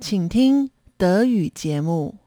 [0.00, 2.18] 请听德语节目。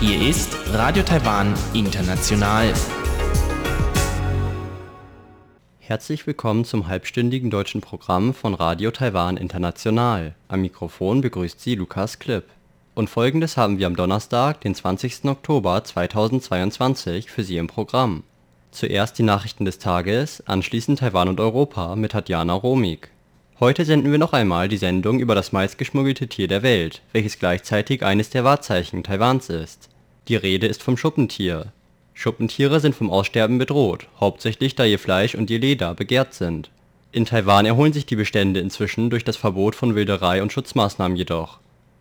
[0.00, 2.74] Hier ist Radio Taiwan International.
[5.78, 10.34] Herzlich willkommen zum halbstündigen deutschen Programm von Radio Taiwan International.
[10.48, 12.44] Am Mikrofon begrüßt Sie Lukas Klipp.
[12.94, 15.26] Und folgendes haben wir am Donnerstag, den 20.
[15.26, 18.24] Oktober 2022 für Sie im Programm.
[18.77, 23.09] Zuerst die Nachrichten des Tages, anschließend Taiwan und Europa mit Tatjana Romig.
[23.59, 28.05] Heute senden wir noch einmal die Sendung über das meistgeschmuggelte Tier der Welt, welches gleichzeitig
[28.05, 29.89] eines der Wahrzeichen Taiwans ist.
[30.27, 31.73] Die Rede ist vom Schuppentier.
[32.13, 36.69] Schuppentiere sind vom Aussterben bedroht, hauptsächlich da ihr Fleisch und ihr Leder begehrt sind.
[37.11, 41.57] In Taiwan erholen sich die Bestände inzwischen durch das Verbot von Wilderei und Schutzmaßnahmen jedoch.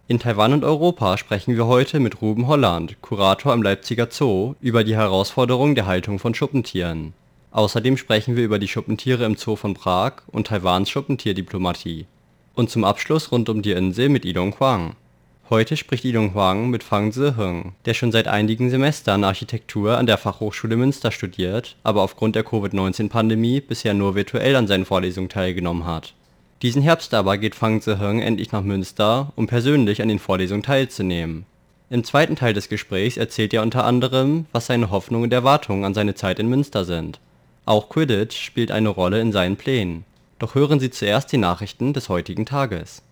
[0.09, 4.84] In Taiwan und Europa sprechen wir heute mit Ruben Holland, Kurator am Leipziger Zoo, über
[4.84, 7.12] die Herausforderung der Haltung von Schuppentieren.
[7.51, 12.06] Außerdem sprechen wir über die Schuppentiere im Zoo von Prag und Taiwans Schuppentierdiplomatie.
[12.55, 14.95] Und zum Abschluss rund um die Insel mit Ilong Huang.
[15.51, 20.18] Heute spricht Ilong Huang mit Fang Ziheng, der schon seit einigen Semestern Architektur an der
[20.18, 26.15] Fachhochschule Münster studiert, aber aufgrund der Covid-19-Pandemie bisher nur virtuell an seinen Vorlesungen teilgenommen hat.
[26.62, 31.45] Diesen Herbst aber geht Fang Ziheng endlich nach Münster, um persönlich an den Vorlesungen teilzunehmen.
[31.90, 35.95] Im zweiten Teil des Gesprächs erzählt er unter anderem, was seine Hoffnungen und Erwartungen an
[35.95, 37.21] seine Zeit in Münster sind.
[37.66, 40.04] Auch Quidditch spielt eine Rolle in seinen Plänen.
[40.38, 43.02] Doch hören Sie zuerst die Nachrichten des heutigen Tages.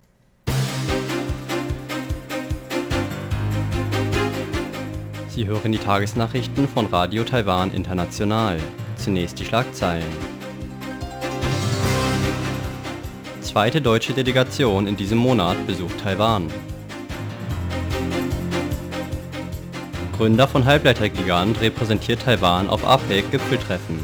[5.29, 8.59] Sie hören die Tagesnachrichten von Radio Taiwan International.
[8.97, 10.34] Zunächst die Schlagzeilen.
[13.55, 16.51] Zweite deutsche Delegation in diesem Monat besucht Taiwan.
[20.17, 24.01] Gründer von Halbleitergigant repräsentiert Taiwan auf APEC-Gipfeltreffen.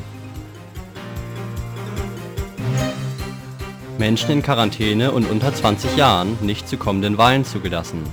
[3.98, 8.04] Menschen in Quarantäne und unter 20 Jahren nicht zu kommenden Wahlen zugelassen.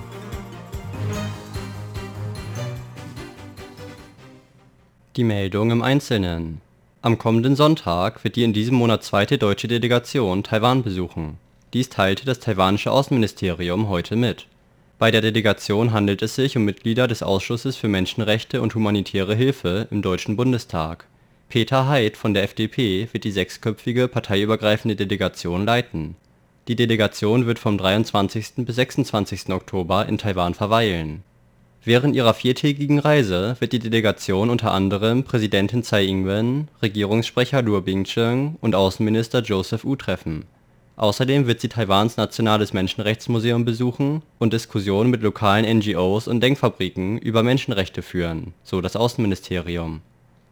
[5.16, 6.67] Die Meldung im Einzelnen.
[7.08, 11.38] Am kommenden Sonntag wird die in diesem Monat zweite deutsche Delegation Taiwan besuchen.
[11.72, 14.46] Dies teilte das taiwanische Außenministerium heute mit.
[15.00, 19.88] Bei der Delegation handelt es sich um Mitglieder des Ausschusses für Menschenrechte und humanitäre Hilfe
[19.90, 21.08] im Deutschen Bundestag.
[21.48, 26.18] Peter Haidt von der FDP wird die sechsköpfige parteiübergreifende Delegation leiten.
[26.68, 28.66] Die Delegation wird vom 23.
[28.66, 29.48] bis 26.
[29.54, 31.24] Oktober in Taiwan verweilen.
[31.88, 38.58] Während ihrer viertägigen Reise wird die Delegation unter anderem Präsidentin Tsai Ing-wen, Regierungssprecher Luo Bing-cheng
[38.60, 40.44] und Außenminister Joseph Wu treffen.
[40.98, 47.42] Außerdem wird sie Taiwans Nationales Menschenrechtsmuseum besuchen und Diskussionen mit lokalen NGOs und Denkfabriken über
[47.42, 50.02] Menschenrechte führen, so das Außenministerium.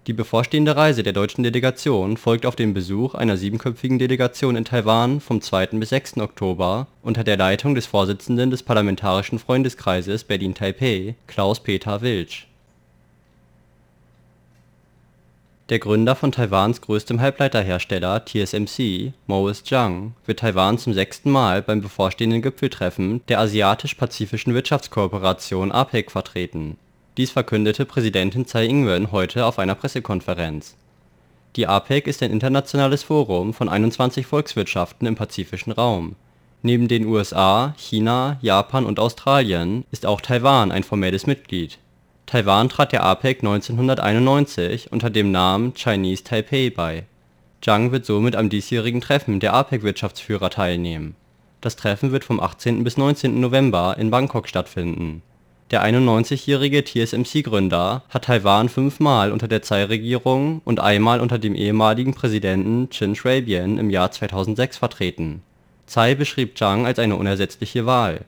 [0.07, 5.19] Die bevorstehende Reise der deutschen Delegation folgt auf den Besuch einer siebenköpfigen Delegation in Taiwan
[5.19, 5.67] vom 2.
[5.79, 6.17] bis 6.
[6.17, 12.45] Oktober unter der Leitung des Vorsitzenden des Parlamentarischen Freundeskreises Berlin-Taipeh, Klaus-Peter Wiltsch.
[15.69, 21.81] Der Gründer von Taiwans größtem Halbleiterhersteller TSMC, Morris Chang, wird Taiwan zum sechsten Mal beim
[21.81, 26.77] bevorstehenden Gipfeltreffen der Asiatisch-Pazifischen Wirtschaftskooperation APEC vertreten.
[27.17, 30.75] Dies verkündete Präsidentin Tsai Ing-wen heute auf einer Pressekonferenz.
[31.55, 36.17] Die APEC ist ein internationales Forum von 21 Volkswirtschaften im pazifischen Raum.
[36.61, 41.77] Neben den USA, China, Japan und Australien ist auch Taiwan ein formelles Mitglied.
[42.25, 47.05] Taiwan trat der APEC 1991 unter dem Namen Chinese Taipei bei.
[47.61, 51.15] Zhang wird somit am diesjährigen Treffen der APEC-Wirtschaftsführer teilnehmen.
[51.61, 52.83] Das Treffen wird vom 18.
[52.83, 53.39] bis 19.
[53.39, 55.21] November in Bangkok stattfinden.
[55.71, 62.91] Der 91-jährige TSMC-Gründer hat Taiwan fünfmal unter der Tsai-Regierung und einmal unter dem ehemaligen Präsidenten
[62.91, 65.41] Chin Shui-bian im Jahr 2006 vertreten.
[65.87, 68.25] Tsai beschrieb Zhang als eine unersetzliche Wahl.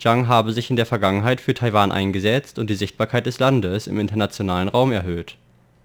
[0.00, 4.00] Zhang habe sich in der Vergangenheit für Taiwan eingesetzt und die Sichtbarkeit des Landes im
[4.00, 5.36] internationalen Raum erhöht.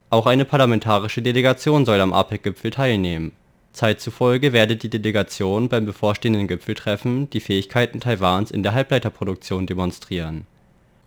[0.10, 3.34] Auch eine parlamentarische Delegation soll am APEC-Gipfel teilnehmen.
[3.74, 10.48] Zeit zufolge werde die Delegation beim bevorstehenden Gipfeltreffen die Fähigkeiten Taiwans in der Halbleiterproduktion demonstrieren.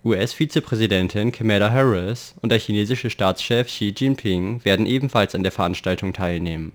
[0.05, 6.73] US-Vizepräsidentin Kamala Harris und der chinesische Staatschef Xi Jinping werden ebenfalls an der Veranstaltung teilnehmen.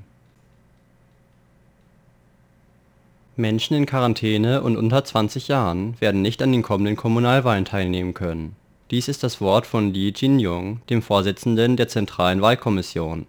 [3.35, 8.55] Menschen in Quarantäne und unter 20 Jahren werden nicht an den kommenden Kommunalwahlen teilnehmen können.
[8.91, 13.25] Dies ist das Wort von Li Jinyong, dem Vorsitzenden der Zentralen Wahlkommission.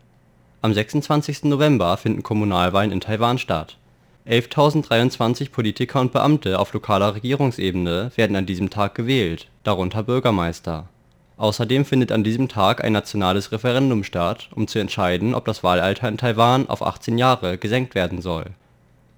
[0.61, 1.44] Am 26.
[1.44, 3.79] November finden Kommunalwahlen in Taiwan statt.
[4.26, 10.88] 11.023 Politiker und Beamte auf lokaler Regierungsebene werden an diesem Tag gewählt, darunter Bürgermeister.
[11.37, 16.09] Außerdem findet an diesem Tag ein nationales Referendum statt, um zu entscheiden, ob das Wahlalter
[16.09, 18.47] in Taiwan auf 18 Jahre gesenkt werden soll.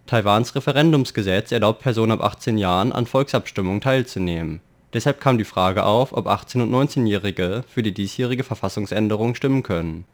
[0.06, 4.61] Taiwans Referendumsgesetz erlaubt Personen ab 18 Jahren an Volksabstimmungen teilzunehmen.
[4.93, 10.05] Deshalb kam die Frage auf, ob 18- und 19-Jährige für die diesjährige Verfassungsänderung stimmen können.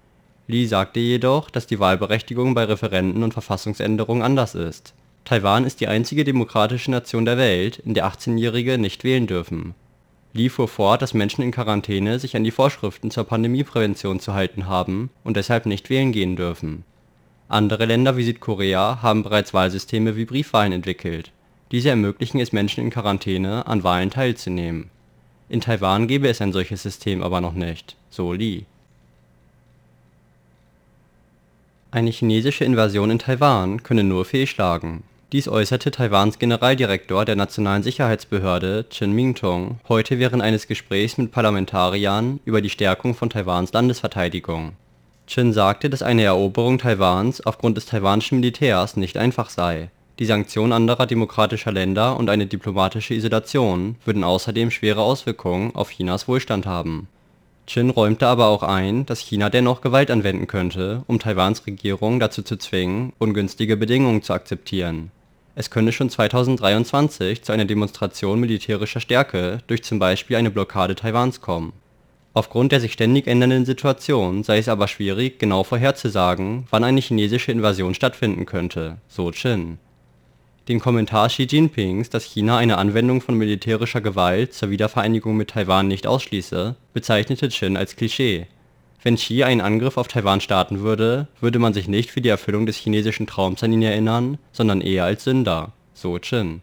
[0.47, 4.95] Lee sagte jedoch, dass die Wahlberechtigung bei Referenden und Verfassungsänderungen anders ist.
[5.25, 9.75] Taiwan ist die einzige demokratische Nation der Welt, in der 18-Jährige nicht wählen dürfen.
[10.35, 14.67] Lee fuhr fort, dass Menschen in Quarantäne sich an die Vorschriften zur Pandemieprävention zu halten
[14.67, 16.85] haben und deshalb nicht wählen gehen dürfen.
[17.49, 21.33] Andere Länder wie Südkorea haben bereits Wahlsysteme wie Briefwahlen entwickelt.
[21.71, 24.91] Diese ermöglichen es Menschen in Quarantäne, an Wahlen teilzunehmen.
[25.51, 28.65] In Taiwan gebe es ein solches System aber noch nicht, so Lee.
[31.95, 35.03] Eine chinesische Invasion in Taiwan könne nur fehlschlagen.
[35.31, 42.41] Dies äußerte Taiwans Generaldirektor der Nationalen Sicherheitsbehörde Chen Mingtong heute während eines Gesprächs mit Parlamentariern
[42.47, 44.73] über die Stärkung von Taiwans Landesverteidigung.
[45.27, 49.91] Chen sagte, dass eine Eroberung Taiwans aufgrund des taiwanischen Militärs nicht einfach sei.
[50.19, 56.27] Die Sanktionen anderer demokratischer Länder und eine diplomatische Isolation würden außerdem schwere Auswirkungen auf Chinas
[56.27, 57.09] Wohlstand haben.
[57.67, 62.43] Chen räumte aber auch ein, dass China dennoch Gewalt anwenden könnte, um Taiwans Regierung dazu
[62.43, 65.11] zu zwingen, ungünstige Bedingungen zu akzeptieren.
[65.55, 71.41] Es könne schon 2023 zu einer Demonstration militärischer Stärke durch zum Beispiel eine Blockade Taiwans
[71.41, 71.73] kommen.
[72.35, 77.53] Aufgrund der sich ständig ändernden Situation sei es aber schwierig, genau vorherzusagen, wann eine chinesische
[77.53, 79.79] Invasion stattfinden könnte, so Chen.
[80.69, 85.89] Den Kommentar Xi Jinpings, dass China eine Anwendung von militärischer Gewalt zur Wiedervereinigung mit Taiwan
[85.89, 88.47] nicht ausschließe, bezeichnete Chen als Klischee.
[89.03, 92.67] Wenn Xi einen Angriff auf Taiwan starten würde, würde man sich nicht für die Erfüllung
[92.67, 96.61] des chinesischen Traums an ihn erinnern, sondern eher als Sünder, so Chen.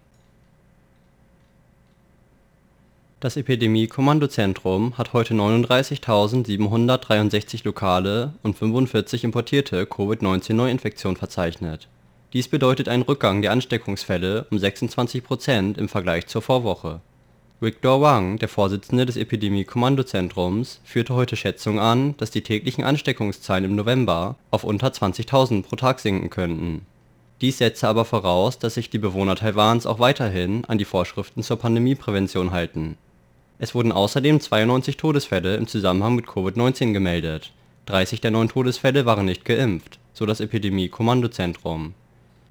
[3.19, 11.89] Das Epidemie-Kommandozentrum hat heute 39.763 lokale und 45 importierte Covid-19-Neuinfektionen verzeichnet.
[12.31, 17.01] Dies bedeutet einen Rückgang der Ansteckungsfälle um 26 Prozent im Vergleich zur Vorwoche.
[17.59, 23.75] Victor Wang, der Vorsitzende des Epidemie-Kommandozentrums, führte heute Schätzungen an, dass die täglichen Ansteckungszahlen im
[23.75, 26.85] November auf unter 20.000 pro Tag sinken könnten.
[27.41, 31.57] Dies setze aber voraus, dass sich die Bewohner Taiwans auch weiterhin an die Vorschriften zur
[31.57, 32.97] Pandemieprävention halten.
[33.57, 37.51] Es wurden außerdem 92 Todesfälle im Zusammenhang mit Covid-19 gemeldet.
[37.87, 41.95] 30 der neuen Todesfälle waren nicht geimpft, so das Epidemie-Kommandozentrum.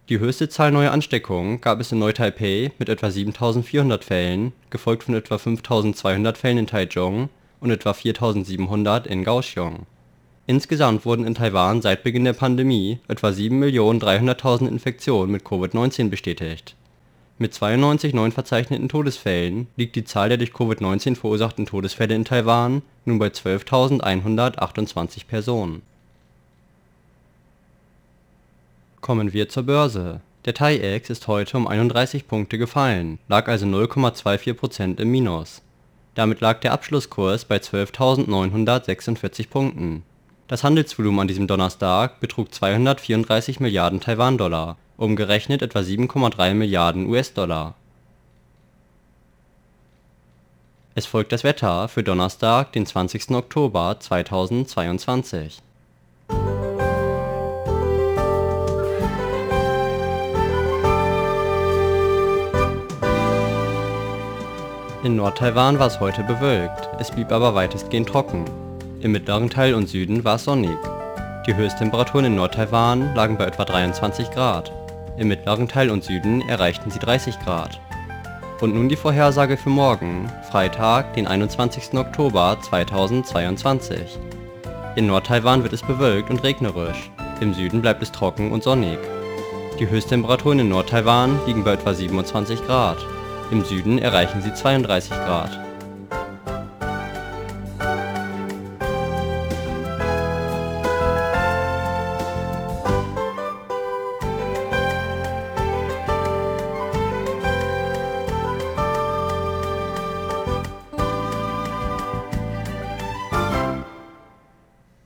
[0.08, 5.14] Die höchste Zahl neuer Ansteckungen gab es in Neu-Taipei mit etwa 7.400 Fällen, gefolgt von
[5.14, 7.28] etwa 5.200 Fällen in Taichung
[7.60, 9.84] und etwa 4.700 in Kaohsiung.
[10.46, 16.74] Insgesamt wurden in Taiwan seit Beginn der Pandemie etwa 7.300.000 Infektionen mit Covid-19 bestätigt.
[17.36, 22.80] Mit 92 neuen verzeichneten Todesfällen liegt die Zahl der durch Covid-19 verursachten Todesfälle in Taiwan
[23.04, 25.82] nun bei 12.128 Personen
[29.08, 30.20] Kommen wir zur Börse.
[30.44, 35.62] Der TAIEX ist heute um 31 Punkte gefallen, lag also 0,24 Prozent im Minus.
[36.14, 40.02] Damit lag der Abschlusskurs bei 12.946 Punkten.
[40.46, 47.76] Das Handelsvolumen an diesem Donnerstag betrug 234 Milliarden Taiwan-Dollar, umgerechnet etwa 7,3 Milliarden US-Dollar.
[50.94, 53.30] Es folgt das Wetter für Donnerstag, den 20.
[53.30, 55.62] Oktober 2022
[65.04, 68.44] In Nord-Taiwan war es heute bewölkt, es blieb aber weitestgehend trocken.
[69.00, 70.76] Im mittleren Teil und Süden war es sonnig.
[71.46, 74.72] Die Höchsttemperaturen in Nord-Taiwan lagen bei etwa 23 Grad.
[75.16, 77.80] Im mittleren Teil und Süden erreichten sie 30 Grad.
[78.60, 81.94] Und nun die Vorhersage für morgen, Freitag, den 21.
[81.94, 84.18] Oktober 2022.
[84.96, 88.98] In Nord-Taiwan wird es bewölkt und regnerisch, im Süden bleibt es trocken und sonnig.
[89.78, 92.98] Die Höchsttemperaturen in Nord-Taiwan liegen bei etwa 27 Grad.
[93.50, 95.58] Im Süden erreichen sie 32 Grad.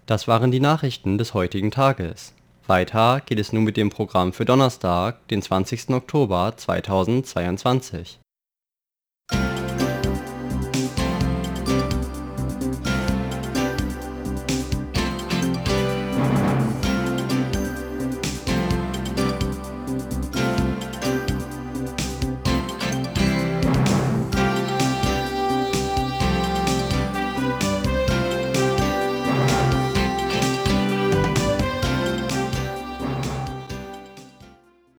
[0.06, 2.34] Das waren die Nachrichten des heutigen Tages.
[2.66, 5.90] Weiter geht es nun mit dem Programm für Donnerstag, den 20.
[5.90, 8.21] Oktober 2022